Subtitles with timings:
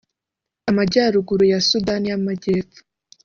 [0.69, 2.79] Amajyaruguru ya Sudani y’Amajyepfo